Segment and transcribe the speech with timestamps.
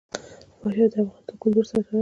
[0.59, 1.89] فاریاب د افغان کلتور سره تړاو لري.